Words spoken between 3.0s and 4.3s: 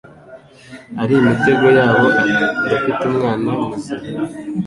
umwana muzima